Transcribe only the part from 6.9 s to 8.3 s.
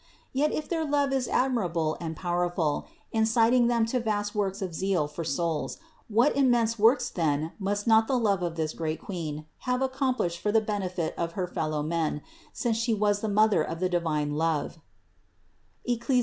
then must not the